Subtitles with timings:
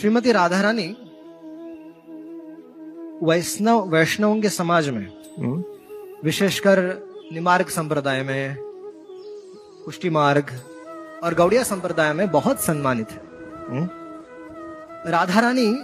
[0.00, 0.96] श्रीमती राधा रानी
[3.26, 5.06] वैष्णव वैष्णवों के समाज में
[5.38, 5.64] हम्म,
[6.24, 6.78] विशेषकर
[7.32, 8.56] निमार्ग संप्रदाय में
[9.84, 10.46] पुष्टि मार्ग
[11.24, 13.22] और गौड़िया संप्रदाय में बहुत सम्मानित है।
[13.68, 13.88] हम्म,
[15.10, 15.74] राधा रानी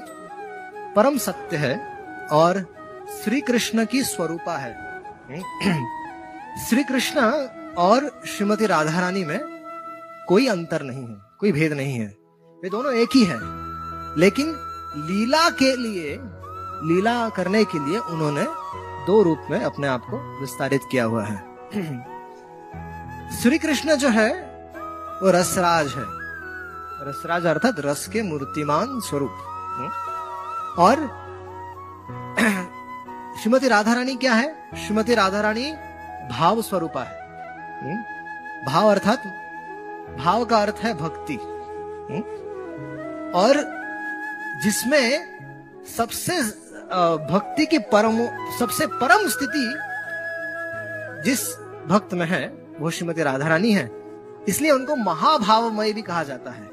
[0.96, 1.98] परम सत्य है
[2.32, 2.74] और
[3.24, 5.86] श्री कृष्ण की स्वरूपा है। हम्म,
[6.68, 7.20] श्री कृष्ण
[7.74, 9.40] और श्रीमती राधा रानी में
[10.28, 12.16] कोई अंतर नहीं है कोई भेद नहीं है।
[12.62, 13.63] वे दोनों एक ही है।
[14.18, 14.50] लेकिन
[14.96, 16.16] लीला के लिए,
[16.88, 18.44] लीला करने के लिए उन्होंने
[19.06, 21.36] दो रूप में अपने आप को विस्तारित किया हुआ है
[23.42, 24.30] श्री कृष्ण जो है,
[25.22, 26.04] वो रसराज है
[27.08, 29.30] रसराज अर्थात रस के मूर्तिमान स्वरूप
[29.76, 29.90] हम्म?
[30.78, 30.96] और
[33.42, 35.72] श्रीमती राधा रानी क्या है श्रीमती राधा रानी
[36.30, 37.22] भाव स्वरूपा है
[37.82, 37.96] हम्म?
[38.66, 39.22] भाव अर्थात,
[40.18, 42.22] भाव का अर्थ है भक्ति हम्म?
[43.32, 43.83] और
[44.62, 46.40] जिसमें सबसे
[47.30, 48.16] भक्ति की परम
[48.58, 49.64] सबसे परम स्थिति
[51.24, 51.40] जिस
[51.88, 52.46] भक्त में है
[52.78, 53.90] वो श्रीमती राधा रानी है।
[54.48, 56.66] इसलिए उनको महाभावमयी भी कहा जाता है।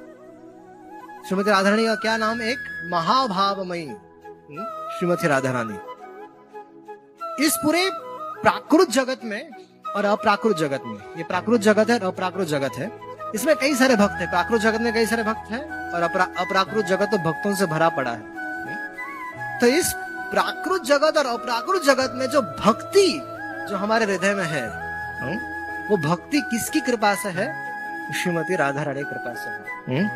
[1.27, 2.41] श्रीमती राधा रानी का क्या नाम?
[2.41, 2.57] एक
[2.91, 4.65] महाभावमयी हम्म,
[4.97, 5.77] श्रीमती राधा रानी
[7.45, 7.89] इस पूरे
[8.41, 9.49] प्राकृत जगत में
[9.95, 12.87] और अप्राकृत जगत में ये प्राकृत जगत है और अप्राकृत जगत है।
[13.35, 15.61] इसमें कई सारे भक्त हैं। प्राकृत जगत में कई सारे भक्त हैं
[15.93, 19.93] और अपरा, अपराकृत जगत तो भक्तों से भरा पड़ा है। तो इस
[20.31, 23.07] प्राकृत जगत और अपराकृत जगत में जो भक्ति
[23.69, 24.63] जो हमारे हृदय में है
[25.21, 25.37] हम्म,
[25.89, 27.47] वो भक्ति किसकी कृपा से है?
[28.21, 30.07] श्रीमती राधा रानी कृपा से है। हम्म?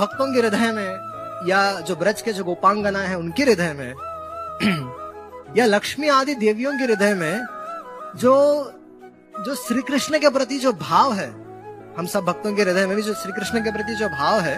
[0.00, 3.94] भक्तों के हृदय में या जो ब्रज के जो गोपांगना है उनके हृदय में
[5.56, 7.46] या लक्ष्मी आदि देवियों के हृदय में
[8.16, 8.34] जो
[9.38, 11.30] जो श्री कृष्ण के प्रति जो भाव है,
[11.98, 14.56] हम सब भक्तों के हृदय में भी जो श्री कृष्ण के प्रति जो भाव है,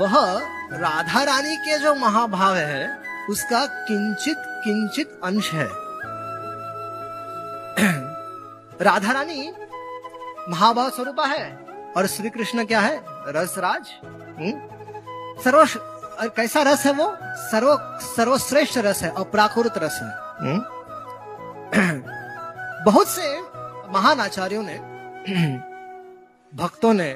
[0.00, 0.38] वह
[0.72, 2.98] राधा रानी के जो महाभाव है,
[3.30, 5.64] उसका किंचित किंचित अंश है।
[8.82, 9.52] राधा रानी
[10.48, 11.66] महाभाव स्वरूपा है,
[11.96, 13.04] और श्री कृष्ण क्या है?
[13.08, 13.88] रसराज।
[14.38, 14.52] हम्म?
[15.42, 15.66] सर्व
[16.28, 17.16] कैसा रस है वो?
[17.22, 20.08] सर्व, सर्वश्रेष्ठ रस है, अप्राकृत रस है।
[20.46, 20.62] हम्म?
[22.84, 23.53] बहुत से
[23.94, 24.74] महान आचार्यों ने
[26.56, 27.10] भक्तों ने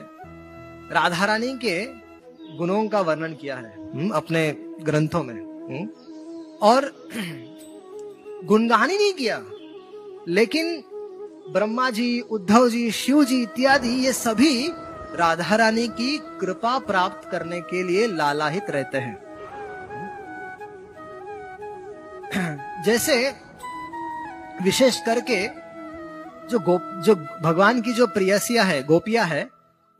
[0.92, 1.76] राधा रानी के
[2.56, 4.50] गुणों का वर्णन किया है हम्म, अपने
[4.82, 5.86] ग्रंथों में हम्म,
[6.62, 6.90] और
[8.44, 9.42] गुणगान ही नहीं किया
[10.28, 10.76] लेकिन
[11.52, 14.68] ब्रह्मा जी उद्धव जी शिव जी इत्यादि ये सभी
[15.16, 19.16] राधा रानी की कृपा प्राप्त करने के लिए लालाहित रहते हैं।
[22.84, 23.16] जैसे
[24.62, 25.46] विशेष करके
[26.50, 29.48] जो गो जो भगवान की जो प्रियसिया है गोपिया है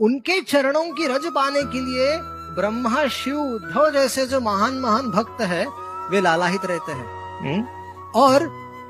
[0.01, 2.19] उनके चरणों की रज पाने के लिए
[2.57, 5.67] ब्रह्मा शिव उद्धव जैसे जो महान महान भक्त है
[6.11, 7.07] वे लालाहित रहते हैं।
[8.17, 8.43] और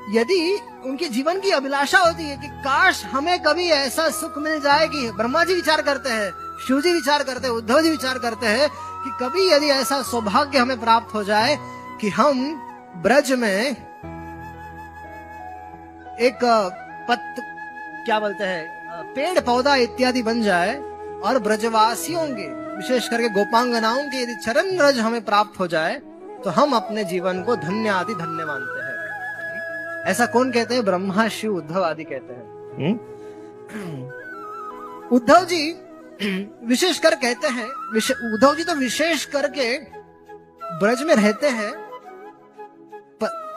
[0.09, 4.87] यदि उनके जीवन की अभिलाषा होती है कि काश हमें कभी ऐसा सुख मिल जाए
[4.87, 6.31] कि ब्रह्मा जी विचार करते हैं
[6.67, 8.69] शिव जी विचार करते हैं उद्धव जी विचार करते हैं
[9.03, 11.57] कि कभी यदि ऐसा सौभाग्य हमें प्राप्त हो जाए
[12.01, 12.55] कि हम
[12.97, 13.89] ब्रज में
[16.19, 16.39] एक
[17.09, 17.35] पत
[18.05, 20.75] क्या बोलते हैं पेड़ पौधा इत्यादि बन जाए
[21.27, 22.47] और ब्रजवासियों के
[22.77, 25.95] विशेष करके गोपांगनाओं के यदि चरण रज हमें प्राप्त हो जाए
[26.43, 30.83] तो हम अपने जीवन को धन्य आदि धन्य मानते हैं। ऐसा कौन कहते हैं?
[30.85, 32.93] ब्रह्मा शिव उद्धव आदि कहते हैं।
[35.11, 35.61] उद्धव जी
[36.67, 37.67] विशेष कर कहते हैं
[38.33, 39.67] उद्धव जी तो विशेष करके
[40.79, 41.71] ब्रज में रहते हैं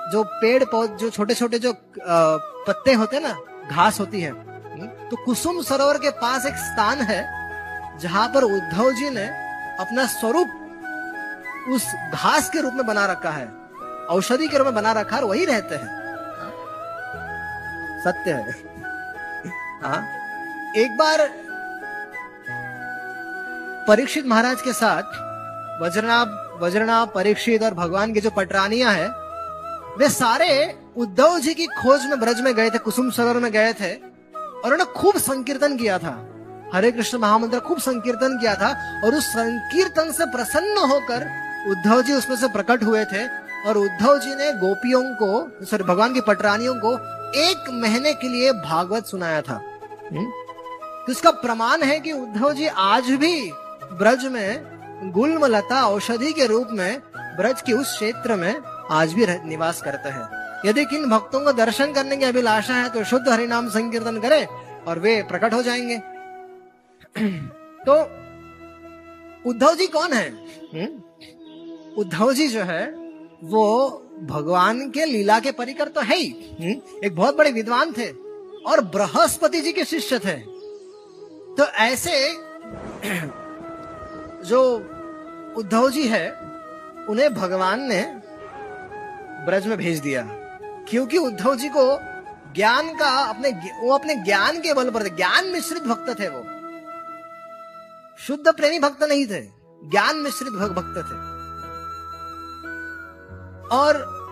[0.02, 3.34] जो पेड़ पौध जो छोटे छोटे जो पत्ते होते हैं ना,
[3.70, 4.32] घास होती है
[5.10, 7.20] तो कुसुम सरोवर के पास एक स्थान है,
[8.00, 9.26] जहाँ पर उद्धव जी ने
[9.80, 10.48] अपना स्वरूप
[11.70, 13.46] उस घास के रूप में बना रखा है,
[14.10, 16.00] औषधि के रूप में बना रखा है वही रहते हैं।
[18.04, 18.52] सत्य है।
[19.82, 20.02] हाँ।
[20.76, 21.28] एक बार
[23.88, 25.02] परीक्षित महाराज के साथ,
[25.82, 29.08] वज्रनाभ वज्रनाभ परीक्षित और भगवान के जो पटरानिया है
[29.98, 33.72] वे सारे उद्धव जी की खोज में ब्रज में गए थे कुसुम सरोवर में गए
[33.72, 36.12] थे और उन्होंने खूब संकीर्तन किया था।
[36.74, 38.68] हरे कृष्ण महामंत्र खूब संकीर्तन किया था
[39.04, 41.26] और उस संकीर्तन से प्रसन्न होकर
[41.70, 43.26] उद्धव जी उसमें से प्रकट हुए थे
[43.68, 46.94] और उद्धव जी ने गोपियों को सॉरी भगवान की पटरानियों को
[47.40, 49.60] एक महीने के लिए भागवत सुनाया था।
[50.12, 53.50] तो इसका प्रमाण है कि उद्धव जी आज भी
[53.92, 58.54] ब्रज में गुलम लता औषधि के रूप में ब्रज के उस क्षेत्र में
[58.92, 60.24] आज भी निवास करते हैं।
[60.66, 64.46] यदि किन भक्तों को दर्शन करने की अभिलाषा है तो शुद्ध हरिनाम संकीर्तन करें
[64.88, 65.98] और वे प्रकट हो जाएँगे।
[67.88, 67.94] तो
[69.50, 70.28] उद्धव जी कौन है?
[70.74, 71.02] हम्म?
[71.98, 72.84] उद्धव जी जो है
[73.44, 73.64] वो
[74.22, 77.04] भगवान के लीला के परिकर तो है ही। हम्म?
[77.04, 78.08] एक बहुत बड़े विद्वान थे
[78.66, 80.36] और बृहस्पति जी के शिष्य थे।
[81.56, 82.32] तो ऐसे
[84.44, 84.62] जो
[85.56, 86.30] उद्धव जी है
[87.08, 88.21] उन्हें भगवान ने
[89.44, 90.22] ब्रज में भेज दिया।
[90.88, 91.98] क्योंकि उद्धव जी को
[92.54, 93.50] ज्ञान का अपने
[93.82, 96.42] वो अपने ज्ञान के बल पर ज्ञान मिश्रित भक्त थे वो।
[98.18, 99.42] शुद्ध प्रेमी भक्त नहीं थे।
[99.90, 101.32] ज्ञान मिश्रित भक्त थे।
[103.76, 104.22] और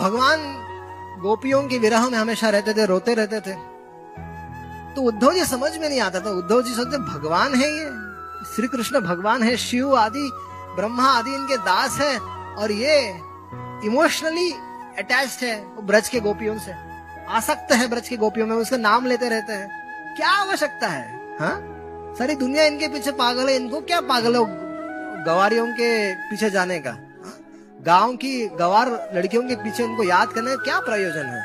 [0.00, 0.38] भगवान
[1.22, 3.74] गोपियों के विरह में हमेशा रहते थे, रोते रहते थे।
[4.94, 7.84] तो उद्धव जी समझ में नहीं आता था। उद्धव जी सोचते, भगवान है ये।
[8.56, 10.30] श्री कृष्ण भगवान है, शिव आदि,
[10.76, 12.20] ब्रह्मा आदि इनके दास है।
[12.54, 13.20] और ये
[13.84, 14.50] इमोशनली
[14.98, 16.72] अटैच्ड है वो ब्रज के गोपियों से।
[17.28, 21.38] आसक्त है ब्रज के गोपियों में उसका नाम लेते रहते हैं। क्या आवश्यकता है?
[21.38, 21.56] हाँ?
[22.18, 24.42] सारी दुनिया इनके पीछे पागल है इनको क्या पागल है
[25.24, 26.96] गवारियों के पीछे जाने का?
[27.82, 31.42] गाँव की गवार लड़कियों के पीछे उनको याद करने का क्या प्रयोजन है?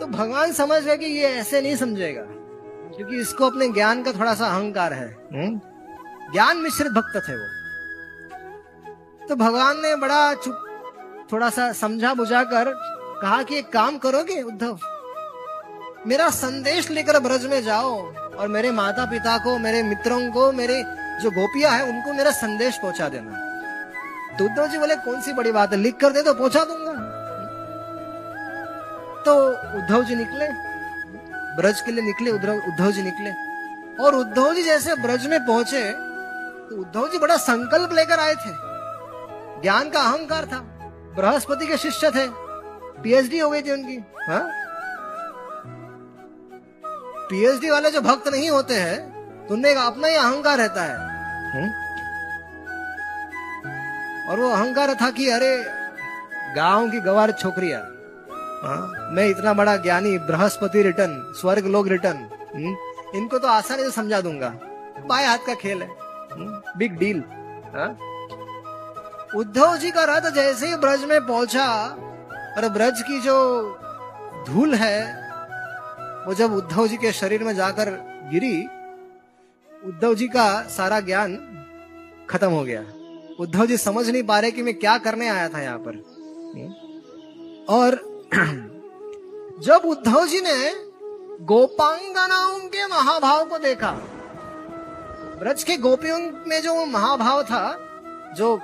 [0.00, 2.22] तो भगवान समझ गए कि ये ऐसे नहीं समझेगा
[2.96, 5.60] क्योंकि इसको अपने ज्ञान का थोड़ा सा अहंकार है। हम्म?
[6.32, 7.46] ज्ञान मिश्रित भक्त थे वो।
[9.28, 10.60] तो भगवान ने बड़ा चुप
[11.32, 12.72] थोड़ा सा समझा बुझा कर
[13.22, 14.78] कहा कि एक काम करोगे, उद्धव?
[16.06, 17.92] मेरा संदेश लेकर ब्रज में जाओ
[18.34, 20.82] और मेरे माता पिता को, मेरे मित्रों को, मेरे
[21.22, 25.52] जो गोपिया है, उनको मेरा संदेश पहुँचा देना। तो उद्धव जी बोले, कौन सी बड़ी
[25.52, 25.78] बात है?
[25.78, 26.92] लिख कर दे तो पहुँचा दूँगा।
[29.24, 29.34] तो
[29.78, 30.48] उद्धव जी निकले।
[31.56, 33.30] ब्रज के लिए निकले उद्धव जी निकले।
[34.04, 38.73] और उद्धव जी जैसे ब्रज में पहुँचे तो उद्धव जी बड़ा संकल्प लेकर आए थे।
[39.62, 40.58] ज्ञान का अहंकार था।
[41.16, 42.26] बृहस्पति के शिष्य थे।
[43.02, 43.96] पीएचडी हो गई थी उनकी
[44.28, 44.38] हा?
[47.30, 50.96] पीएचडी वाले जो भक्त नहीं होते हैं तो उनमें अपना ही अहंकार रहता है।
[51.54, 51.68] हुँ?
[54.30, 55.56] और वो अहंकार था कि अरे
[56.56, 57.78] गाँव की गवार छोकरिया
[58.64, 62.16] हाँ, मैं इतना बड़ा ज्ञानी बृहस्पति रिटर्न स्वर्ग लोग रिटर्न
[62.54, 62.76] हम्म,
[63.18, 64.48] इनको तो आसानी से समझा दूँगा।
[65.08, 67.22] बाएँ हाथ का खेल है बिग हम्म, डील
[67.74, 67.88] हाँ।
[69.36, 71.64] उद्धव जी का रथ जैसे ही ब्रज में पहुँचा
[72.56, 73.36] और ब्रज की जो
[74.48, 74.98] धूल है,
[76.26, 77.90] वो जब उद्धव जी के शरीर में जाकर
[78.32, 78.62] गिरी,
[79.88, 81.36] उद्धव जी का सारा ज्ञान
[82.30, 82.80] खत्म हो गया
[83.40, 85.96] उद्धव जी समझ नहीं पा रहे कि मैं क्या करने आया था यहाँ पर।
[87.68, 87.94] और
[89.64, 90.74] जब उद्धव जी ने
[91.44, 93.90] गोपांगनाओं के महाभाव को देखा,
[95.38, 97.78] ब्रज के गोपियों में जो महाभाव था,
[98.36, 98.60] जो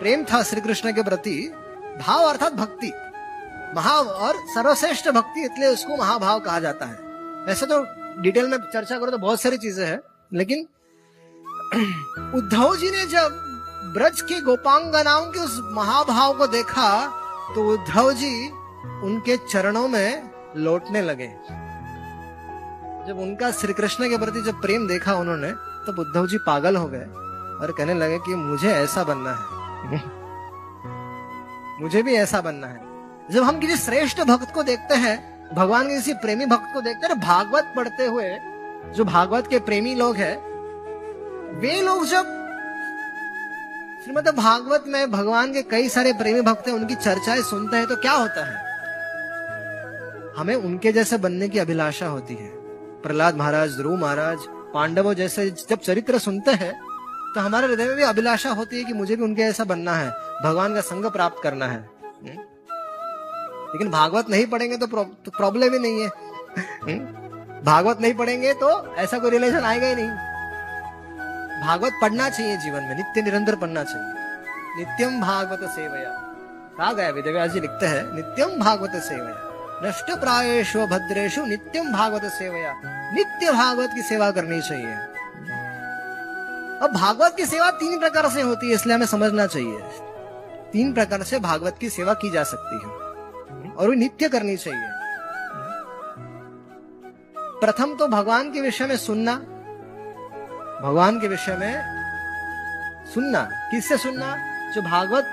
[0.00, 1.32] प्रेम था श्री कृष्ण के प्रति,
[1.98, 2.92] भाव अर्थात भक्ति।
[3.76, 6.96] महा और सर्वश्रेष्ठ भक्ति इसलिए उसको महाभाव कहा जाता है।
[7.46, 7.82] वैसे तो
[8.22, 10.00] डिटेल में चर्चा करो तो बहुत सारी चीज़ें हैं,
[10.32, 10.66] लेकिन
[12.34, 13.38] उद्धव जी ने जब
[13.94, 16.88] ब्रज की गोपांगनाओं के उस महाभाव को देखा
[17.54, 18.48] तो उद्धव जी
[19.04, 21.28] उनके चरणों में लौटने लगे।
[23.06, 26.76] जब उनका श्री कृष्ण के प्रति जब प्रेम देखा उन्होंने, तब तो उद्धव जी पागल
[26.76, 27.06] हो गए
[27.60, 29.59] और कहने लगे कि मुझे ऐसा बनना है।
[31.82, 32.80] मुझे भी ऐसा बनना है।
[33.30, 37.06] जब हम किसी श्रेष्ठ भक्त को देखते हैं, भगवान के किसी प्रेमी भक्त को देखते
[37.06, 38.38] हैं भागवत पढ़ते हुए
[38.92, 40.36] जो भागवत के प्रेमी लोग हैं,
[41.60, 42.36] वे लोग जब
[44.04, 47.96] श्रीमद भागवत में भगवान के कई सारे प्रेमी भक्त हैं, उनकी चर्चाएँ सुनते हैं तो
[47.96, 48.70] क्या होता है?
[50.36, 52.48] हमें उनके जैसे बनने की अभिलाषा होती है।
[53.02, 54.38] प्रहलाद महाराज, ध्रुव महाराज,
[54.74, 56.89] पांडवों जैसे जब चरित्र सुनते हैं
[57.34, 60.10] तो हमारे हृदय में भी अभिलाषा होती है कि मुझे भी उनके ऐसा बनना है।
[60.44, 62.40] भगवान का संग प्राप्त करना है। हम्म?
[63.72, 66.08] लेकिन भागवत नहीं पढ़ेंगे तो प्रॉब्लम तो ही नहीं है।
[66.82, 67.20] हम्म?
[67.64, 70.10] भागवत नहीं पढ़ेंगे तो ऐसा कोई रिलेशन आएगा ही नहीं।
[71.66, 74.14] भागवत पढ़ना चाहिए जीवन में, नित्य निरंतर पढ़ना चाहिए।
[74.76, 76.10] नित्यम भागवत सेवया।
[76.78, 79.46] कहा गया वेदव्यास जी लिखते हैं, नित्यम भागवत सेवया।
[79.84, 82.74] नष्ट प्रायेशु भद्रेशु नित्यम भागवत सेवया।
[83.12, 85.09] नित्य भागवत की सेवा करनी चाहिए।
[86.82, 89.78] अब भागवत की सेवा तीन प्रकार से होती है, इसलिए हमें समझना चाहिए।
[90.72, 92.94] तीन प्रकार से भागवत की सेवा की जा सकती है,
[93.74, 94.88] और वो नित्य करनी चाहिए।
[97.60, 99.36] प्रथम तो भगवान के विषय में सुनना।
[100.88, 102.00] भगवान के विषय में
[103.14, 104.36] सुनना। किससे सुनना?
[104.72, 105.24] जो भागवत,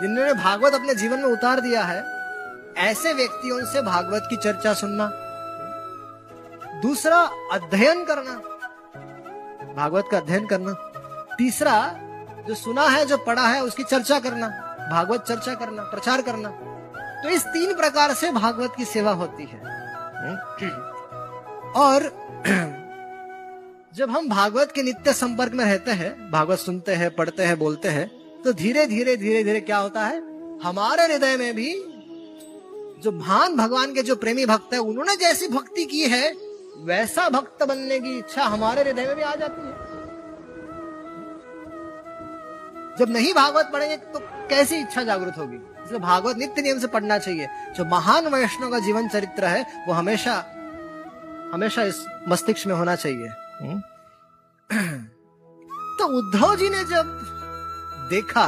[0.00, 2.04] जिन्होंने भागवत अपने जीवन में उतार दिया है,
[2.76, 5.10] ऐसे व्यक्तियों से भागवत की चर्चा सुनना।
[6.80, 8.51] दूसरा, अध्ययन करना।
[9.76, 10.72] भागवत का अध्ययन करना।
[11.38, 11.76] तीसरा
[12.48, 14.48] जो सुना है जो पढ़ा है उसकी चर्चा करना।
[14.92, 16.48] भागवत चर्चा करना प्रचार करना।
[17.22, 19.60] तो इस तीन प्रकार से भागवत की सेवा होती है।
[21.72, 22.02] और
[23.94, 27.88] जब हम भागवत के नित्य संपर्क में रहते हैं भागवत सुनते हैं पढ़ते हैं बोलते
[27.88, 28.08] हैं
[28.42, 30.18] तो धीरे धीरे धीरे धीरे क्या होता है?
[30.62, 31.72] हमारे हृदय में भी
[33.02, 37.62] जो महान भगवान के जो प्रेमी भक्त है उन्होंने जैसी भक्ति की है वैसा भक्त
[37.62, 39.90] बनने की इच्छा हमारे हृदय में भी आ जाती है।
[42.98, 45.56] जब नहीं भागवत पढ़ेंगे तो कैसी इच्छा जागृत होगी?
[45.56, 49.94] इसलिए भागवत नित्य नियम से पढ़ना चाहिए। जो महान वैष्णव का जीवन चरित्र है वो
[49.94, 50.34] हमेशा
[51.54, 53.28] हमेशा इस मस्तिष्क में होना चाहिए।
[53.62, 53.80] हम्म?
[55.98, 57.04] तो उद्धव जी ने जब
[58.10, 58.46] देखा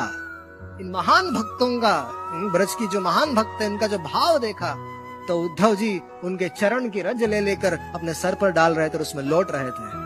[0.80, 2.10] इन महान भक्तों का
[2.52, 4.74] ब्रज की जो महान भक्त है उनका जो भाव देखा
[5.28, 8.94] तो उद्धव जी उनके चरण की रज ले लेकर अपने सर पर डाल रहे थे
[8.94, 10.04] और उसमें लौट रहे थे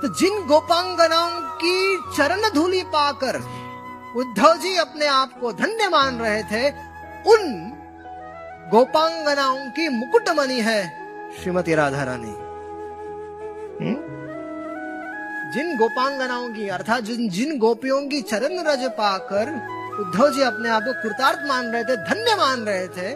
[0.00, 3.36] तो जिन गोपांगनाओं की चरण धूलि पाकर
[4.16, 6.68] उद्धव जी अपने आप को धन्य मान रहे थे,
[7.30, 7.72] उन
[8.70, 10.80] गोपांगनाओं की मुकुटमणि है
[11.42, 12.34] श्रीमती राधा रानी?
[15.52, 19.50] जिन गोपांगनाओं की, अर्थात जिन जिन गोपियों की चरण रज पाकर
[20.00, 23.10] उद्धव जी अपने आप को कृतार्थ मान रहे थे, धन्य मान रहे थे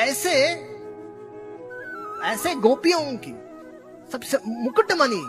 [0.00, 0.34] ऐसे
[2.24, 3.34] ऐसे गोपियों की
[4.12, 5.22] सबसे मुकुटमणि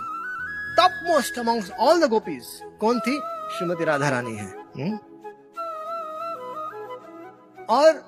[0.77, 2.45] top most amongst all the gopis
[2.79, 3.19] कौन थी
[3.57, 4.87] श्रीमती राधा रानी है हुँ?
[4.87, 4.97] हम्म?
[7.69, 8.03] और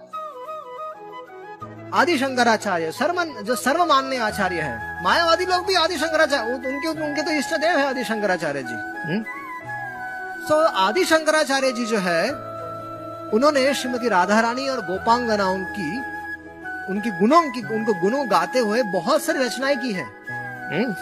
[1.93, 7.21] आदि शंकराचार्य सर्वन, जो सर्व मान्य आचार्य है, मायावादी लोग भी आदि शंकराचार्य उनके उनके
[7.21, 8.75] तो इष्ट देव है आदि शंकराचार्य जी
[10.48, 12.30] सो so, आदि शंकराचार्य जी जो है
[13.34, 15.98] उन्होंने श्रीमती राधा रानी और गोपांगनाओं की
[16.92, 20.04] उनकी गुणों की उनको गुणों गाते हुए बहुत सारी रचनाएँ की है।
[20.72, 20.94] हम्म?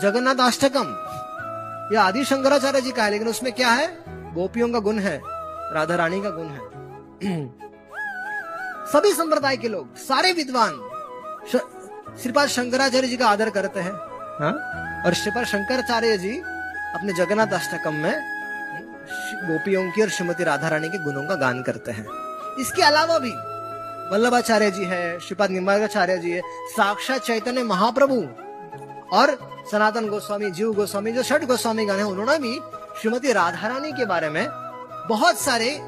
[0.00, 0.84] जगन्नाथ अष्टकम।
[1.92, 4.04] ये आदि शंकराचार्य जी का है लेकिन उसमें क्या है?
[4.34, 5.20] गोपियों का गुण है
[5.74, 6.60] राधा रानी का गुण है।
[8.92, 10.70] सभी संप्रदाय के लोग सारे विद्वान
[12.22, 13.92] श्रीपाद शंकराचार्य जी का आदर करते हैं।
[15.06, 16.38] और श्रीपाद शंकराचार्य जी
[16.96, 18.31] अपने जगन्नाथ अष्टकम में
[19.44, 22.06] गोपियों की और श्रीमती राधा रानी के गुणों का गान करते हैं।
[22.60, 23.32] इसके अलावा भी
[24.12, 26.42] वल्लभाचार्य जी है, श्रीपाद निम्बाचार्य जी है,
[26.76, 28.28] साक्षात चैतन्य महाप्रभु
[29.16, 32.60] और सनातन गोस्वामी, जीव गोस्वामी, जो छठ गोस्वामी गण है, उन्होंने भी
[33.00, 34.48] श्रीमती राधा रानी के बारे में
[35.08, 35.80] बहुत सारे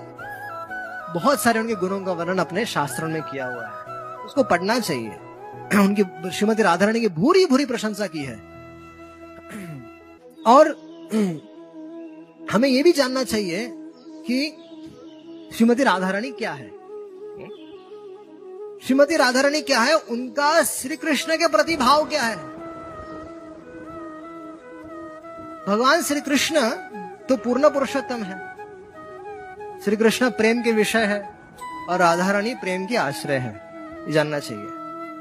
[1.14, 3.72] बहुत सारे उनके गुणों का वर्णन अपने शास्त्रों में किया हुआ है।
[4.16, 5.08] उसको पढ़ना चाहिए।
[5.74, 8.36] उनकी श्रीमती राधा रानी की भूरी भूरी प्रशंसा की है।
[10.46, 10.76] और
[12.50, 13.68] हमें यह भी जानना चाहिए
[14.26, 14.50] कि
[15.56, 16.68] श्रीमती राधा रानी क्या है?
[18.86, 19.94] श्रीमती राधा रानी क्या है?
[19.94, 22.36] उनका श्री कृष्ण के प्रति भाव क्या है?
[25.68, 26.70] भगवान श्री कृष्ण
[27.28, 28.38] तो पूर्ण पुरुषोत्तम है।
[29.84, 31.20] श्री कृष्ण प्रेम के विषय है
[31.88, 33.52] और राधा रानी प्रेम के आश्रय है।
[34.06, 34.66] ये जानना चाहिए।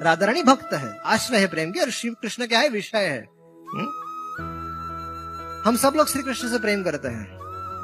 [0.03, 3.19] राधा रानी भक्त है आश्रय है प्रेम के और श्री कृष्ण क्या है विषय है।
[3.73, 4.02] हुँ?
[5.65, 7.25] हम सब लोग श्री कृष्ण से प्रेम करते हैं।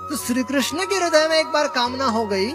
[0.09, 2.51] तो श्री कृष्ण के हृदय में एक बार कामना हो गई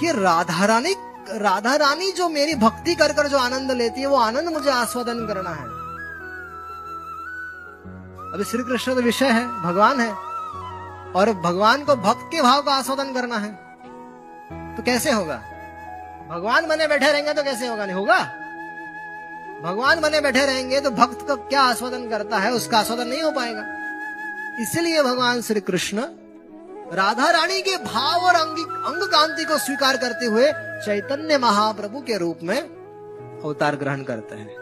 [0.00, 0.94] कि राधा रानी
[1.32, 5.26] राधा रानी जो मेरी भक्ति कर कर जो आनंद लेती है, वो आनंद मुझे आस्वादन
[5.26, 5.64] करना है।
[8.34, 10.10] अभी श्री कृष्ण तो विषय है, भगवान है,
[11.12, 13.52] और भगवान को भक्त के भाव का आस्वादन करना है।
[14.76, 15.36] तो कैसे होगा?
[16.30, 17.86] भगवान बने बैठे रहेंगे तो कैसे होगा?
[17.86, 18.18] नहीं होगा?
[19.64, 23.30] भगवान बने बैठे रहेंगे तो भक्त का क्या आस्वादन करता है, उसका आस्वादन नहीं हो
[23.30, 23.83] पाएगा।
[24.60, 25.98] इसलिए भगवान श्री कृष्ण
[26.92, 32.18] राधा रानी के भाव और अंग अंग कांति को स्वीकार करते हुए चैतन्य महाप्रभु के
[32.18, 34.56] रूप में अवतार ग्रहण करते हैं।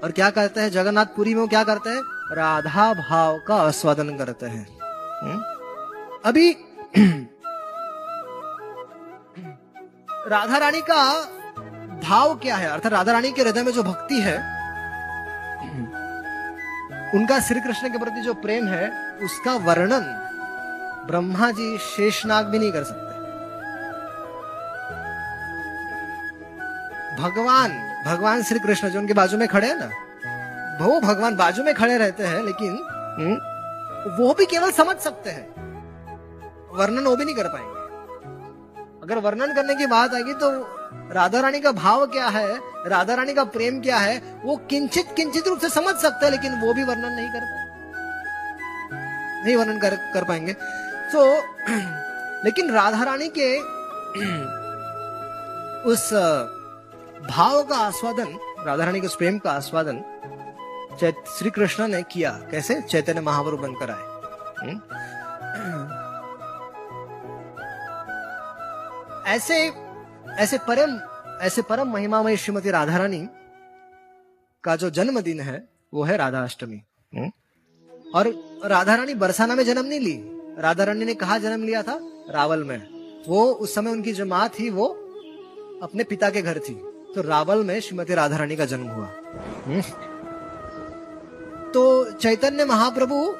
[0.00, 0.70] और क्या करते हैं?
[0.70, 2.02] जगन्नाथपुरी में क्या करते हैं?
[2.32, 4.78] राधा भाव का आस्वादन करते हैं।
[5.22, 5.44] हम्म?
[6.24, 6.56] अभी
[10.28, 11.22] राधा रानी का
[12.08, 12.68] भाव क्या है?
[12.68, 14.55] अर्थात राधा रानी के हृदय में जो भक्ति है
[17.16, 18.86] उनका श्री कृष्ण के प्रति जो प्रेम है
[19.24, 20.06] उसका वर्णन
[21.06, 23.04] ब्रह्मा जी शेषनाग भी नहीं कर सकते।
[27.22, 27.70] भगवान
[28.06, 29.90] भगवान श्री कृष्ण जो उनके बाजू में खड़े हैं ना
[30.80, 32.72] वो भगवान बाजू में खड़े रहते हैं लेकिन
[33.18, 33.36] हम्म,
[34.16, 35.46] वो भी केवल समझ सकते हैं।
[36.78, 37.74] वर्णन वो भी नहीं कर पाएँगे।
[39.02, 40.50] अगर वर्णन करने की बात आएगी तो
[41.12, 42.60] राधा रानी का भाव क्या है?
[42.86, 44.40] राधा रानी का प्रेम क्या है?
[44.44, 47.66] वो किंचित किंचित रूप से समझ सकते हैं लेकिन वो भी वर्णन नहीं कर
[49.46, 50.56] नहीं वर्णन कर, कर पाएँगे।
[51.12, 51.34] तो
[52.44, 53.58] लेकिन राधा रानी के
[55.90, 56.12] उस
[57.30, 60.04] भाव का आस्वादन राधा रानी के प्रेम का आस्वादन
[61.38, 62.80] श्री कृष्ण ने किया। कैसे?
[62.80, 64.02] चैतन्य महाप्रभु बनकर आए।
[64.60, 64.80] हम्म?
[69.26, 69.85] ऐसे
[70.38, 71.00] ऐसे परम
[71.42, 73.28] ऐसे परम महिमामय श्रीमती राधा रानी
[74.64, 76.82] का जो जन्मदिन है वो है राधा अष्टमी।
[77.14, 77.30] हम्म?
[78.14, 78.28] और
[78.64, 80.22] राधा रानी बरसाना में जन्म नहीं ली।
[80.58, 81.98] राधा रानी ने कहा जन्म लिया था?
[82.30, 82.88] रावल में।
[83.28, 84.86] वो उस समय उनकी जो माँ थी वो
[85.82, 86.74] अपने पिता के घर थी।
[87.14, 89.06] तो रावल में श्रीमती राधा रानी का जन्म हुआ।
[89.66, 89.80] हम्म?
[91.70, 93.36] तो चैतन्य महाप्रभु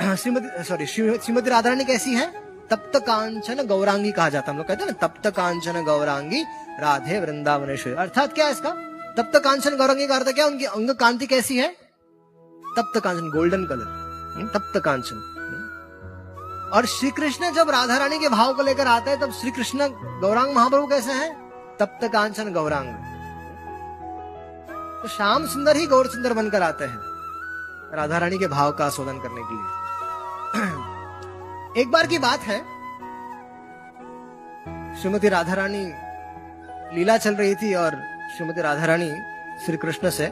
[0.16, 2.45] श्रीमती सॉरी श्रीमती राधा रानी कैसी है?
[2.70, 6.42] तप्त कांचन गौरांगी कहा जाता है। हम लोग कहते हैं ना तप्त कांचन गौरांगी,
[6.80, 8.70] राधे वृंदावनेश्वरी। अर्थात क्या है इसका?
[9.16, 11.68] तप्त कांचन गौरांगी का अर्थ क्या उनकी अंग कांति कैसी है?
[12.78, 15.32] तप्त कांचन गोल्डन कलर। तप्त कांचन
[16.74, 19.88] और श्री कृष्ण जब राधा रानी के भाव को लेकर आते हैं, तब श्री कृष्ण
[20.20, 21.30] गौरांग महाप्रभु कैसे हैं?
[21.78, 22.92] तप्त कांचन गौरांग।
[25.02, 26.98] तो श्याम सुंदर ही गौर सुंदर बनकर आते हैं
[27.94, 29.75] राधा रानी के भाव का शोधन करने के लिए।
[31.78, 32.58] एक बार की बात है।
[35.00, 35.84] श्रीमती राधा रानी
[36.96, 37.96] लीला चल रही थी और
[38.36, 39.10] श्रीमती राधा रानी
[39.64, 40.28] श्री कृष्ण से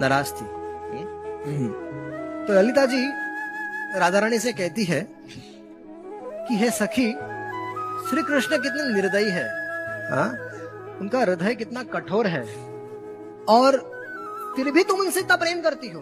[0.00, 0.46] नाराज़ थी।
[2.46, 3.02] तो ललिता जी
[3.98, 5.00] राधा रानी से कहती है
[6.48, 7.10] कि हे सखी
[8.08, 9.46] श्री कृष्ण कितने निर्दयी है
[10.10, 10.24] हा?
[11.00, 12.42] उनका हृदय कितना कठोर है
[13.48, 13.78] और
[14.56, 16.00] फिर भी तुम उनसे इतना प्रेम करती हो।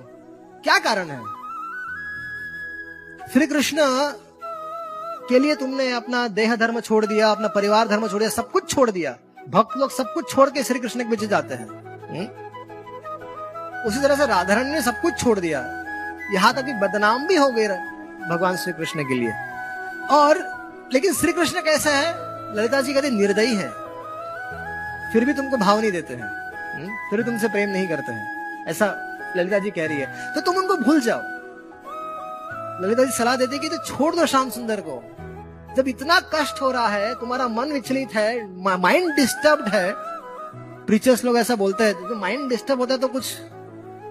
[0.65, 1.21] क्या कारण है?
[3.33, 3.79] श्री कृष्ण
[5.29, 8.75] के लिए तुमने अपना देह धर्म छोड़ दिया, अपना परिवार धर्म छोड़ दिया, सब कुछ
[8.75, 9.17] छोड़ दिया।
[9.49, 11.69] भक्त लोग सब कुछ छोड़ के श्री कृष्ण के पीछे जाते हैं।
[12.11, 12.45] हुँ?
[13.85, 15.61] उसी तरह से राधारण ने सब कुछ छोड़ दिया।
[16.33, 17.69] यहाँ तक कि बदनाम भी हो गए
[18.29, 19.33] भगवान श्री कृष्ण के लिए।
[20.11, 20.37] और,
[20.93, 22.15] लेकिन श्री कृष्ण कैसे है?
[22.57, 23.69] ललिता जी कहते, निर्दयी है।
[25.13, 26.45] फिर भी तुमको भाव नहीं देते हैं।
[27.11, 28.87] फिर भी तुमसे प्रेम नहीं करते हैं। ऐसा
[29.37, 31.21] ललिता जी कह रही है। तो तुम उनको भूल जाओ।
[32.83, 35.14] ललिता जी सलाह देती कि तो छोड़ दो श्याम सुंदर को।
[35.77, 38.29] जब इतना कष्ट हो रहा है तुम्हारा मन विचलित है
[38.79, 39.93] माइंड डिस्टर्ब है
[40.87, 43.25] प्रीचर्स लोग ऐसा बोलते हैं तो माइंड डिस्टर्ब होता है तो कुछ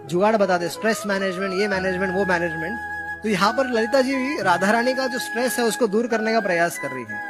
[0.09, 4.71] जुगाड़ बता दे स्ट्रेस मैनेजमेंट ये मैनेजमेंट वो मैनेजमेंट तो यहाँ पर ललिता जी राधा
[4.71, 7.21] रानी का जो स्ट्रेस है उसको दूर करने का प्रयास कर रही है।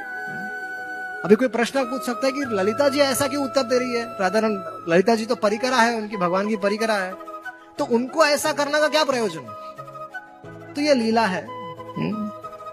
[1.23, 4.05] अभी कोई प्रश्न पूछ सकता है कि ललिता जी ऐसा क्यों उत्तर दे रही है?
[4.19, 4.39] राधा
[4.89, 7.13] ललिता जी तो परिकरा है उनकी भगवान की परिकरा है।
[7.77, 9.43] तो उनको ऐसा करने का क्या प्रयोजन?
[10.75, 11.45] तो ये लीला है।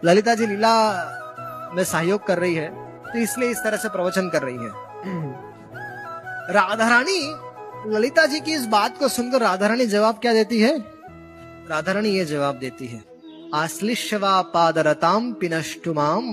[0.04, 0.72] ललिता जी लीला
[1.74, 2.68] में सहयोग कर रही है
[3.04, 4.70] तो इसलिए इस तरह से प्रवचन कर रही है।
[6.54, 7.20] राधा रानी
[7.86, 10.76] ललिता जी की इस बात को सुनकर राधा रानी जवाब क्या देती है?
[11.70, 13.02] राधा रानी ये जवाब देती है,
[13.54, 16.24] आश्लिष्यवा पादरताम पिनष्टुमाम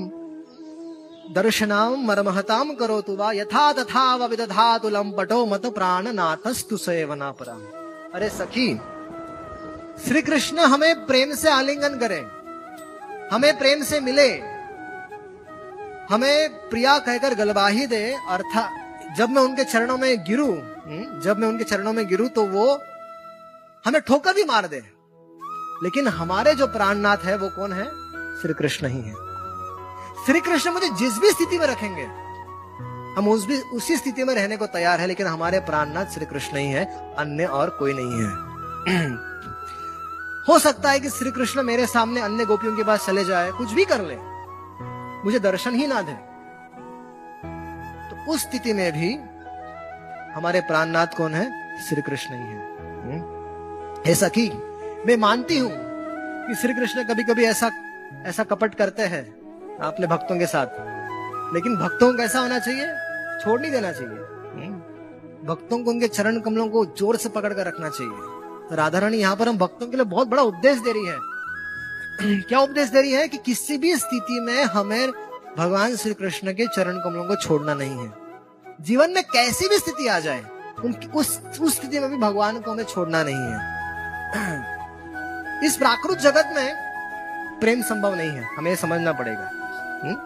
[1.33, 7.57] दर्शनाम मरमहताम करो तु वा। यथा तथा विदधा विदधातु लंपटो मत प्राण नाथस्तु सेवना परा
[8.15, 8.67] अरे सखी
[10.07, 12.23] श्री कृष्ण हमें प्रेम से आलिंगन करें,
[13.31, 14.29] हमें प्रेम से मिले।
[16.09, 21.47] हमें प्रिया कहकर गलबाही दे अर्थात जब मैं उनके चरणों में गिरू हम्म, जब मैं
[21.47, 22.81] उनके चरणों में गिरू तो वो
[23.85, 24.83] हमें ठोकर भी मार दे।
[25.83, 27.85] लेकिन हमारे जो प्राणनाथ है वो कौन है?
[28.41, 29.13] श्री कृष्ण ही है।
[30.25, 32.03] श्री कृष्ण मुझे जिस भी स्थिति में रखेंगे
[33.17, 36.57] हम उस भी उसी स्थिति में रहने को तैयार है लेकिन हमारे प्राणनाथ श्री कृष्ण
[36.57, 38.31] ही है अन्य और कोई नहीं है।
[40.49, 43.71] हो सकता है कि श्री कृष्ण मेरे सामने अन्य गोपियों के पास चले जाए कुछ
[43.71, 44.36] भी कर ले।
[45.25, 46.13] मुझे दर्शन ही ना दे।
[48.09, 49.13] तो उस स्थिति में भी
[50.33, 51.67] हमारे प्राणनाथ कौन है?
[51.89, 52.59] श्री कृष्ण ही है।
[53.01, 53.37] हम्म?
[54.07, 54.49] हे सखी
[55.07, 55.71] मैं मानती हूँ
[56.47, 57.71] कि श्री कृष्ण कभी कभी ऐसा
[58.25, 59.23] ऐसा कपट करते हैं
[59.77, 60.67] अपने भक्तों के साथ।
[61.53, 62.87] लेकिन भक्तों को कैसा होना चाहिए?
[63.43, 64.73] छोड़ नहीं देना चाहिए। हम्म?
[65.47, 68.13] भक्तों को उनके चरण कमलों को ज़ोर से पकड़ कर रखना चाहिए।
[68.69, 71.36] तो राधा रानी, यहाँ पर हम भक्तों के लिए बहुत बड़ा उपदेश दे रही है।
[72.21, 75.11] क्या उपदेश दे रही है कि किसी भी स्थिति में हमें
[75.57, 78.13] भगवान श्री कृष्ण के चरण कमलों को छोड़ना नहीं है
[78.81, 80.43] जीवन में कैसी भी स्थिति आ जाए
[80.85, 83.59] उनकी उस उस स्थिति में भी भगवान को हमें छोड़ना नहीं है
[85.65, 86.87] इस प्राकृत जगत में
[87.59, 89.49] प्रेम संभव नहीं है, हमें समझना पड़ेगा?
[90.03, 90.17] हम्म?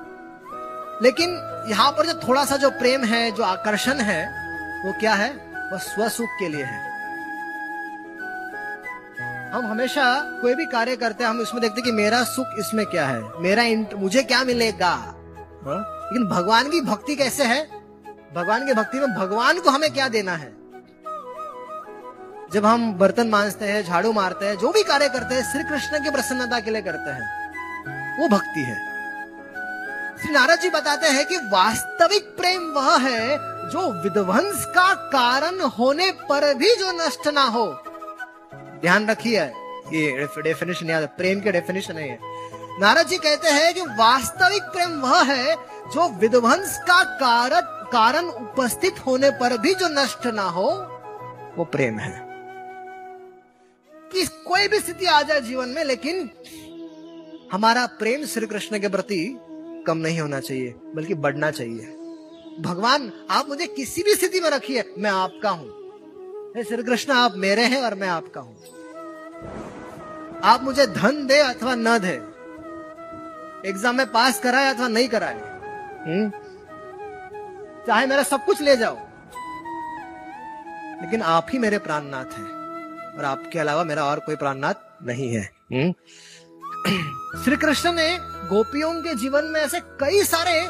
[1.04, 1.30] लेकिन
[1.70, 4.26] यहाँ पर जो थोड़ा सा जो प्रेम है, जो आकर्षण है,
[4.86, 5.32] वो क्या है
[5.72, 6.91] वह स्वसुख के लिए है
[9.54, 10.04] हम हमेशा
[10.42, 13.22] कोई भी कार्य करते हैं हम इसमें देखते कि मेरा सुख इसमें क्या है?
[13.40, 13.64] मेरा
[13.98, 14.90] मुझे क्या मिलेगा?
[15.66, 15.80] हाँ?
[16.06, 17.64] लेकिन भगवान की भक्ति कैसे है?
[18.36, 20.54] भगवान की भक्ति में भगवान को हमें क्या देना है?
[22.54, 26.04] जब हम बर्तन मांजते हैं झाड़ू मारते हैं जो भी कार्य करते हैं श्री कृष्ण
[26.04, 28.76] की प्रसन्नता के लिए करते हैं वो भक्ति है।
[30.18, 33.38] श्री नारद जी बताते हैं कि वास्तविक प्रेम वह है
[33.70, 37.84] जो विध्वंस का कारण होने पर भी जो नष्ट ना हो।
[38.82, 39.42] ध्यान रखिए,
[39.94, 42.20] ये डेफिनेशन याद प्रेम के डेफिनेशन है
[42.80, 45.56] नारद जी कहते हैं कि वास्तविक प्रेम वह है
[45.94, 50.68] जो विध्वंस का कारण कारण उपस्थित होने पर भी जो नष्ट ना हो,
[51.58, 52.14] वो प्रेम है।
[54.12, 56.30] की कोई भी स्थिति आ जाए जीवन में, लेकिन
[57.52, 59.38] हमारा प्रेम श्री कृष्ण के प्रति
[59.88, 61.86] कम नहीं होना चाहिए, बल्कि बढ़ना चाहिए।
[62.62, 65.81] भगवान, आप मुझे किसी भी स्थिति में रखिए, मैं आपका हूँ।
[66.58, 68.56] श्री कृष्ण आप मेरे हैं और मैं आपका हूँ।
[70.44, 72.22] आप मुझे धन दे अथवा न दे।
[73.70, 75.36] एग्ज़ाम में पास कराए अथवा नहीं कराए।
[76.08, 76.30] हम्म?
[77.88, 78.96] चाहे मेरा सब कुछ ले जाओ।
[81.02, 82.50] लेकिन आप ही मेरे प्राणनाथ हैं
[83.18, 85.92] और आपके अलावा मेरा और कोई प्राणनाथ नहीं है। हम्म?
[87.44, 90.62] श्री कृष्ण ने गोपियों के जीवन में ऐसे कई सारे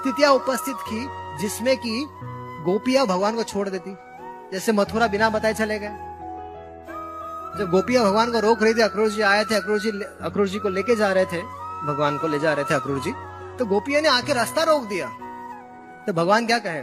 [0.00, 1.06] स्थितियाँ उपस्थित की
[1.42, 2.06] जिसमें कि
[2.64, 3.96] गोपियाँ भगवान को छोड़ देती।
[4.52, 5.88] जैसे मथुरा बिना बताए चले गए।
[7.58, 9.90] जब गोपियाँ भगवान को रोक रही थी अक्रूर जी आए थे अक्रूर जी
[10.22, 11.40] अक्रूर जी को लेके जा रहे थे,
[11.86, 13.12] भगवान को ले जा रहे थे अक्रूर जी
[13.58, 15.08] तो गोपिया ने आके रास्ता रोक दिया।
[16.06, 16.82] तो भगवान क्या कहे?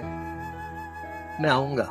[1.44, 1.84] मैं आऊँगा।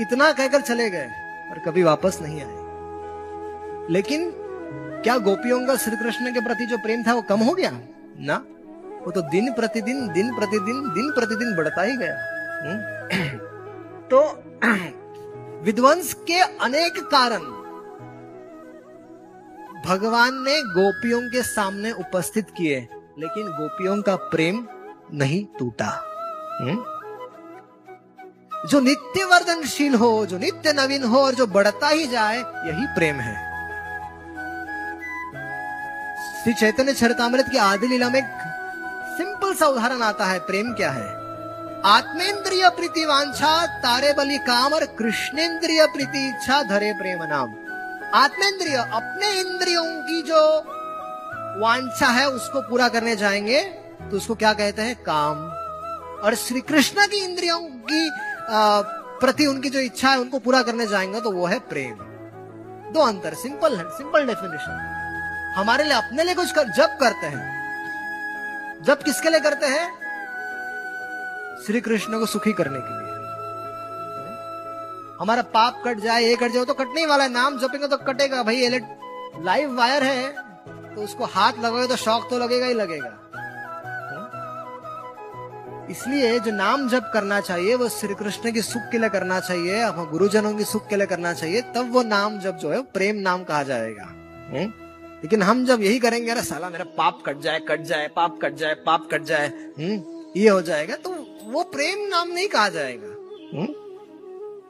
[0.00, 1.06] इतना कहकर चले गए
[1.50, 2.60] और कभी वापस नहीं आए।
[3.90, 4.30] लेकिन
[5.04, 7.70] क्या गोपियों का श्री कृष्ण के प्रति जो प्रेम था वो कम हो गया?
[8.18, 8.36] ना।
[9.06, 12.14] वो तो दिन प्रतिदिन दिन प्रतिदिन दिन प्रतिदिन बढ़ता ही गया।
[12.62, 13.51] हम्म?
[14.14, 14.42] तो
[15.62, 17.38] विध्वंस के अनेक कारण
[19.86, 24.68] भगवान ने गोपियों के सामने उपस्थित किए, लेकिन गोपियों का प्रेम
[25.12, 26.04] नहीं टूटा।
[26.60, 26.84] हम्म?
[28.68, 33.16] जो नित्य वर्धनशील हो, जो नित्य नवीन हो और जो बढ़ता ही जाए, यही प्रेम
[33.16, 33.52] है।
[36.42, 38.22] श्री चैतन्य चरतामृत की आदि लीला में
[39.16, 41.21] सिंपल सा उदाहरण आता है, प्रेम क्या है?
[41.86, 47.54] आत्मेंद्रिय प्रीति वांछा तारे बलि काम और कृष्णेन्द्रिय प्रीति इच्छा धरे प्रेम नाम।
[48.14, 50.42] आत्मेंद्रिय अपने इंद्रियों की जो
[51.60, 53.62] वांछा है उसको पूरा करने जाएँगे
[54.10, 54.94] तो उसको क्या कहते हैं?
[55.02, 55.38] काम।
[56.24, 58.10] और श्री कृष्ण की इंद्रियों की
[59.20, 61.94] प्रति उनकी जो इच्छा है उनको पूरा करने जाएँगे तो वो है प्रेम।
[62.92, 67.50] दो अंतर सिंपल है सिंपल डेफिनेशन। हमारे लिए अपने लिए कुछ कर, जब करते हैं।
[68.84, 70.01] जब किसके लिए करते हैं?
[71.66, 73.10] श्री कृष्ण को सुखी करने के लिए।
[75.20, 78.42] हमारा पाप कट जाए, ये कट जाए तो कटने वाला है। नाम जपेंगे तो कटेगा।
[78.42, 78.68] भाई
[79.40, 80.28] लाइव वायर है
[80.94, 83.18] तो उसको हाथ लगाओगे तो शौक तो लगेगा ही लगेगा।
[85.90, 89.80] इसलिए जो नाम जप करना चाहिए, वो श्री कृष्ण की सुख के लिए करना चाहिए,
[89.80, 93.16] अपने गुरुजनों के सुख के लिए करना चाहिए, तब वो नाम जब जो है प्रेम
[93.18, 94.04] नाम कहा जाएगा।
[94.52, 94.64] हुँ?
[95.22, 98.54] लेकिन हम जब यही करेंगे, अरे साला मेरा पाप कट जाए कट जाए, पाप कट
[98.54, 99.48] जाए, पाप कट जाए
[99.78, 100.32] हुँ?
[100.36, 101.10] ये हो जाएगा तो
[101.44, 103.08] वो प्रेम नाम नहीं कहा जाएगा।
[103.52, 103.66] हुँ?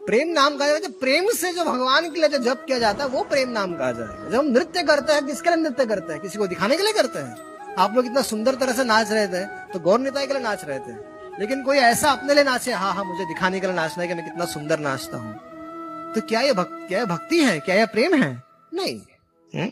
[0.06, 3.10] प्रेम नाम कहा जाएगा प्रेम से जो भगवान के लिए जो जप किया जाता है
[3.10, 6.20] वो प्रेम नाम कहा जाएगा। जब हम नृत्य करते हैं किसके लिए नृत्य करते हैं?
[6.22, 7.36] किसी को दिखाने के लिए करते हैं?
[7.78, 10.64] आप लोग इतना सुंदर तरह से नाच रहे थे तो गौर निताई के लिए नाच
[10.64, 10.92] रहे थे।
[11.40, 14.14] लेकिन कोई ऐसा अपने लिए नाचे हाँ हाँ मुझे दिखाने के लिए नाचना है कि
[14.14, 15.34] मैं कितना सुंदर नाचता हूँ।
[16.14, 17.58] तो क्या ये भक्ति क्या ये भक्ति है?
[17.60, 18.30] क्या यह प्रेम है?
[18.74, 18.98] नहीं।
[19.52, 19.70] हुँ?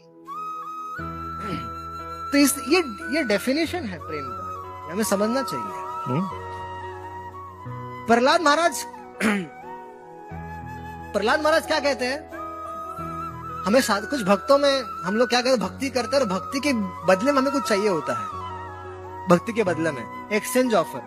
[2.33, 2.83] तो इस ये
[3.17, 6.49] ये डेफिनेशन है प्रेम का। हमें समझना चाहिए।
[8.11, 8.79] प्रहलाद महाराज
[11.12, 12.18] प्रहलाद महाराज क्या कहते हैं?
[13.66, 15.61] हमें साथ, कुछ भक्तों में हम लोग क्या कहते हैं?
[15.61, 16.73] भक्ति करते हैं और भक्ति के
[17.07, 18.25] बदले में हमें कुछ चाहिए होता है।
[19.29, 21.03] भक्ति के बदले में एक्सचेंज ऑफ़र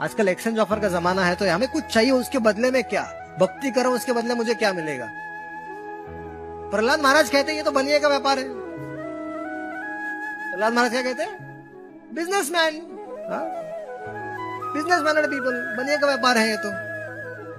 [0.00, 3.02] आजकल एक्सचेंज ऑफ़र का जमाना है तो हमें कुछ चाहिए, उसके बदले में क्या?
[3.40, 5.08] भक्ति करो, उसके बदले मुझे क्या मिलेगा?
[6.70, 8.48] प्रहलाद महाराज कहते हैं, ये तो बनिए का व्यापार है।
[10.44, 11.34] प्रहलाद महाराज क्या कहते हैं?
[12.14, 12.80] बिजनेसमैन
[14.74, 16.70] बिज़नेस पीपल बनिए का व्यापार है ये तो।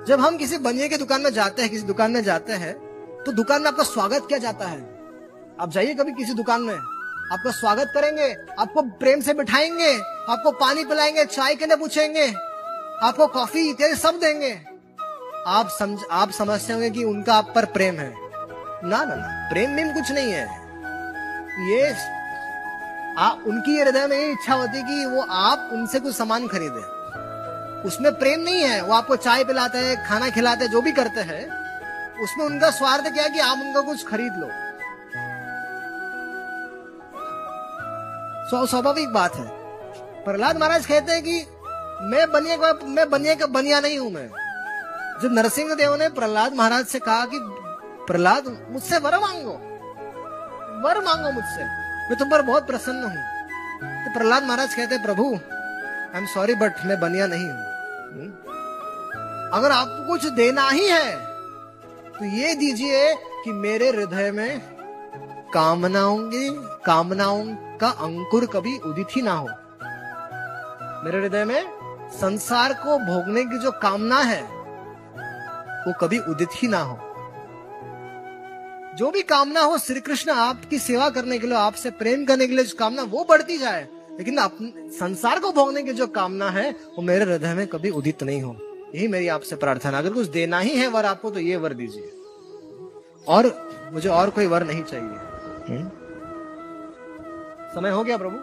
[0.05, 2.73] जब हम किसी बनिए की दुकान में जाते हैं किसी दुकान में जाते हैं
[3.23, 4.79] तो दुकान में आपका स्वागत किया जाता है।
[5.59, 9.93] आप जाइए कभी किसी दुकान में आपका स्वागत करेंगे आपको प्रेम से बिठाएँगे
[10.29, 12.25] आपको पानी पिलाएँगे चाय के पूछेंगे
[13.03, 14.51] आपको कॉफ़ी इत्यादि सब देंगे।
[15.47, 18.11] आप समझ आप समझते होंगे कि उनका आप पर प्रेम है।
[18.83, 20.45] ना ना ना प्रेम में कुछ नहीं है।
[21.71, 21.95] ये
[23.19, 26.92] आ, उनकी हृदय में ये इच्छा होती कि वो आप उनसे कुछ सामान खरीदे।
[27.85, 31.21] उसमें प्रेम नहीं है। वो आपको चाय पिलाते हैं, खाना खिलाते हैं, जो भी करते
[31.21, 31.63] हैं।
[32.23, 34.49] उसमें उनका स्वार्थ क्या है कि आप उनका कुछ खरीद लो।
[38.65, 39.47] स्वाभाविक बात है।
[40.23, 41.45] प्रहलाद महाराज कहते हैं कि
[42.01, 44.27] मैं बनिया का मैं बनिया का बनिया नहीं हूँ मैं।
[45.21, 47.39] जब नरसिंह देव ने प्रहलाद महाराज से कहा कि,
[48.07, 49.53] प्रहलाद, मुझसे वर मांगो।
[50.83, 51.63] वर मांगो मुझसे।
[52.09, 53.23] मैं तुम पर बहुत प्रसन्न हूँ।
[54.05, 55.35] तो प्रहलाद महाराज कहते हैं, प्रभु
[56.15, 57.72] आई एम सॉरी बट मैं बनिया नहीं हूँ।
[59.53, 61.15] अगर आपको कुछ देना ही है
[62.13, 64.61] तो ये दीजिए कि मेरे हृदय में
[65.53, 66.49] कामनाओं की
[66.85, 67.45] कामनाओं
[67.77, 69.47] का अंकुर कभी उदित ही ना हो।
[71.05, 74.41] मेरे हृदय में संसार को भोगने की जो कामना है,
[75.87, 76.97] वो कभी उदित ही ना हो।
[78.97, 82.55] जो भी कामना हो, श्री कृष्ण आपकी सेवा करने के लिए, आपसे प्रेम करने के
[82.55, 86.71] लिए जो कामना, वो बढ़ती जाए। लेकिन अपने संसार को भोगने की जो कामना है
[86.71, 88.57] वो मेरे हृदय में कभी उदित नहीं हो।
[88.95, 92.11] यही मेरी आपसे प्रार्थना अगर कुछ देना ही है वर आपको तो ये वर दीजिए।
[93.27, 95.07] और मुझे और कोई वर नहीं चाहिए।
[95.69, 95.89] हम्म?
[97.75, 98.37] समय हो गया प्रभु।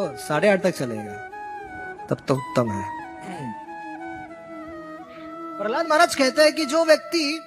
[0.00, 1.30] ओ साढ़े आठ तक चलेगा।
[2.06, 3.04] तब तो उत्तम है।
[5.58, 7.40] प्रहलाद महाराज कहते हैं कि जो व्यक्ति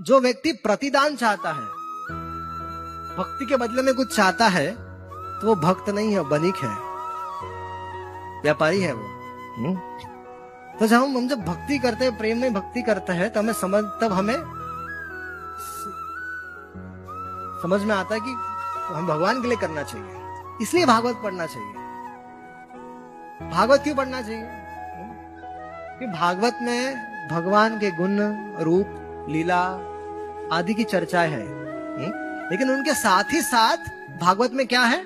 [0.00, 1.77] जो व्यक्ति प्रतिदान चाहता है
[3.18, 4.70] भक्ति के बदले में कुछ चाहता है
[5.40, 6.88] तो वो भक्त नहीं है बनिक है।
[8.42, 9.04] व्यापारी है वो।
[9.58, 9.76] हम्म?
[10.78, 13.52] तो जब हम हम जब भक्ति करते हैं प्रेम में भक्ति करते हैं तो हमें
[13.52, 14.36] समझ तब हमें
[17.62, 18.30] समझ में आता है कि
[18.94, 20.16] हम भगवान के लिए करना चाहिए।
[20.62, 21.72] इसलिए भागवत पढ़ना चाहिए।
[23.50, 24.48] भागवत क्यों पढ़ना चाहिए?
[25.98, 28.16] कि भागवत में भगवान के गुण
[28.64, 28.86] रूप
[29.28, 29.62] लीला
[30.52, 31.58] आदि की चर्चाएँ है।
[32.50, 33.76] लेकिन उनके साथ ही साथ
[34.20, 35.04] भागवत में क्या है?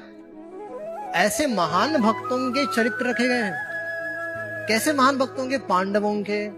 [1.14, 6.48] ऐसे महान भक्तों के चरित्र रखे गए हैं। कैसे महान भक्तों के पांडवों के,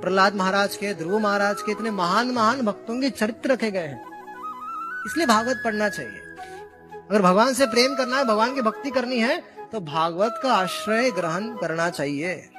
[0.00, 4.02] प्रहलाद महाराज के, ध्रुव महाराज के, इतने महान महान भक्तों के चरित्र रखे गए हैं।
[5.06, 6.20] इसलिए भागवत पढ़ना चाहिए।
[7.10, 9.42] अगर भगवान से प्रेम करना है, भगवान की भक्ति करनी है
[9.72, 12.50] तो भागवत का आश्रय ग्रहण करना चाहिए।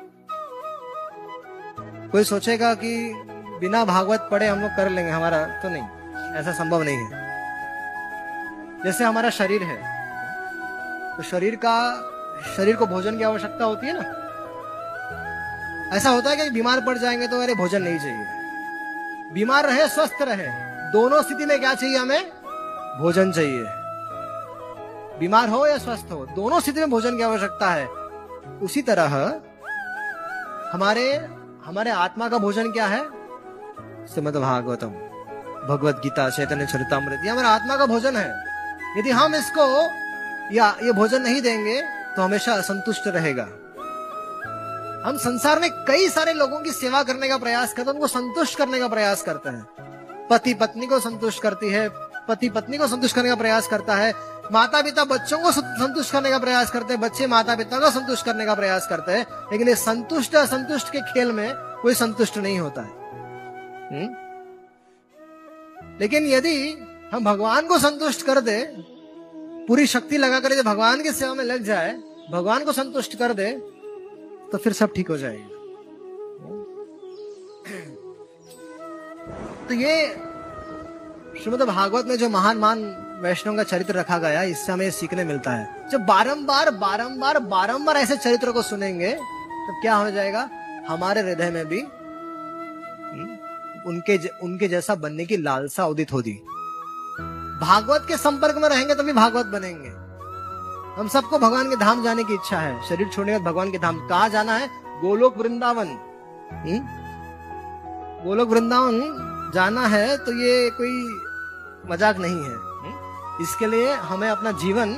[2.12, 3.14] कोई सोचेगा कि
[3.60, 5.84] बिना भागवत पढ़े हम लोग कर लेंगे, हमारा तो नहीं।
[6.36, 7.31] ऐसा संभव नहीं है।
[8.86, 9.78] जैसे हमारा शरीर है।
[11.18, 11.96] तो शरीर का,
[12.58, 14.18] शरीर को भोजन की आवश्यकता होती है ना?
[15.96, 18.26] ऐसा होता है कि बीमार पड़ जाएँगे तो अरे भोजन नहीं चाहिए।
[19.34, 20.48] बीमार रहे, स्वस्थ रहे,
[20.92, 22.30] दोनों स्थिति में क्या चाहिए हमें?
[23.00, 23.64] भोजन चाहिए।
[25.20, 27.88] बीमार हो या स्वस्थ हो, दोनों स्थिति में भोजन की आवश्यकता है।
[28.62, 29.42] उसी तरह
[30.74, 31.28] हमारे
[31.66, 33.04] हमारे आत्मा का भोजन क्या है?
[34.08, 34.92] श्रीमद भागवतम
[35.68, 38.51] भगवत गीता चैतन्य, चरितमृत हमारा आत्मा का भोजन है।
[38.98, 39.66] यदि हम इसको
[40.56, 41.82] या ये भोजन नहीं देंगे
[42.16, 43.44] तो हमेशा असंतुष्ट रहेगा
[45.06, 48.58] हम संसार में कई सारे लोगों की सेवा करने का प्रयास करते हैं, उनको संतुष्ट
[48.58, 51.88] करने का प्रयास करते हैं पति पत्नी को संतुष्ट करती है
[52.28, 54.14] पति पत्नी को संतुष्ट करने का प्रयास करता है
[54.52, 58.26] माता पिता बच्चों को संतुष्ट करने का प्रयास करते हैं, बच्चे माता पिता को संतुष्ट
[58.26, 62.60] करने का प्रयास करते हैं, लेकिन ये संतुष्ट असंतुष्ट के खेल में कोई संतुष्ट नहीं
[62.60, 64.00] होता है हुँ?
[64.00, 64.16] हम्म?
[66.02, 68.58] लेकिन यदि हम भगवान को संतुष्ट कर दे
[69.68, 71.94] पूरी शक्ति लगा कर भगवान की सेवा में लग जाए
[72.32, 73.52] भगवान को संतुष्ट कर दे
[74.52, 75.48] तो फिर सब ठीक हो जाएगा।
[79.68, 80.08] तो ये
[81.44, 82.80] श्रीमद भागवत में जो महान महान
[83.22, 87.98] वैष्णव का चरित्र रखा गया इससे हमें ये सीखने मिलता है। जब बारंबार बारंबार बारंबार
[87.98, 90.50] ऐसे चरित्र को सुनेंगे तब क्या हो जाएगा?
[90.88, 93.38] हमारे हृदय में भी हम्म,
[93.90, 96.40] उनके उनके जैसा बनने की लालसा उदित होगी
[97.62, 99.90] भागवत के संपर्क में रहेंगे तभी भागवत बनेंगे।
[100.96, 104.00] हम सबको भगवान के धाम जाने की इच्छा है। शरीर छोड़ने के भगवान के धाम
[104.08, 104.68] कहा जाना है?
[105.02, 105.88] गोलोक वृंदावन।
[106.54, 106.80] हम्म?
[108.24, 110.92] गोलोक वृंदावन जाना है तो ये कोई
[111.92, 113.44] मज़ाक नहीं है। हम्म?
[113.44, 114.96] इसके लिए हमें अपना जीवन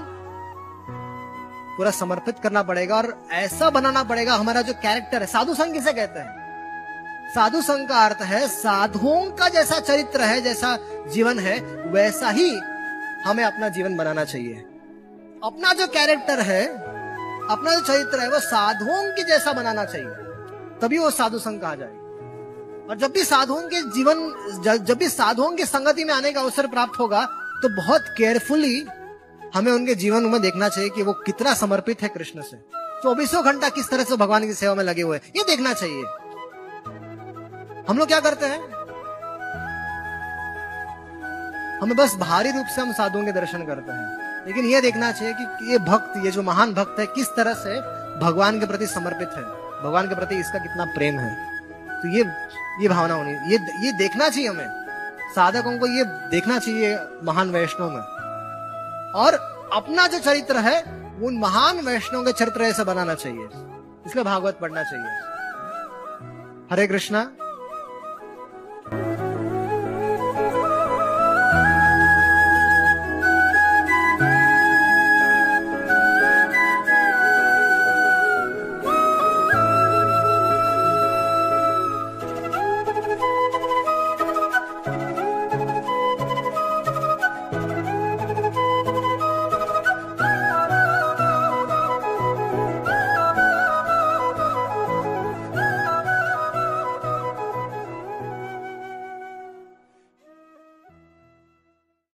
[1.77, 5.93] पूरा समर्पित करना पड़ेगा और ऐसा बनाना पड़ेगा हमारा जो कैरेक्टर है, साधु संघ किसे
[5.93, 6.42] कहते हैं?
[7.35, 11.59] साधु संघ का अर्थ है, साधुओं का जैसा चरित्र है, जैसा जीवन है,
[11.91, 12.49] वैसा ही
[13.25, 14.55] हमें अपना जीवन बनाना चाहिए।
[15.43, 16.63] अपना जो कैरेक्टर है,
[17.47, 20.07] अपना जो चरित्र है, वो साधुओं के जैसा बनाना चाहिए,
[20.81, 22.01] तभी वो साधु संघ कहा जाए।
[22.83, 24.17] और जब भी साधुओं के जीवन,
[24.77, 27.25] जब भी साधुओं की संगति में आने का अवसर प्राप्त होगा
[27.61, 28.85] तो बहुत केयरफुली
[29.55, 32.57] हमें उनके जीवन में देखना चाहिए कि वो कितना समर्पित है कृष्ण से।
[33.03, 36.03] चौबीसों घंटा किस तरह से भगवान की सेवा में लगे हुए ये देखना चाहिए।
[37.89, 38.59] हम लोग क्या करते हैं?
[41.81, 45.33] हमें बस भारी रूप से हम साधुओं के दर्शन करते हैं। लेकिन ये देखना चाहिए
[45.33, 47.81] कि ये भक्त, ये जो महान भक्त है, किस तरह से
[48.19, 49.43] भगवान के प्रति समर्पित है?
[49.83, 51.59] भगवान के प्रति इसका कितना प्रेम है?
[52.01, 52.25] तो ये
[52.83, 54.67] ये भावना होनी, ये ये देखना चाहिए हमें।
[55.35, 58.01] साधकों को ये देखना चाहिए महान वैष्णव में।
[59.11, 59.33] और
[59.73, 60.81] अपना जो चरित्र है,
[61.23, 63.49] उन महान वैष्णव के चरित्र ऐसे बनाना चाहिए।
[64.05, 65.07] इसलिए भागवत पढ़ना चाहिए।
[66.71, 67.31] हरे कृष्णा।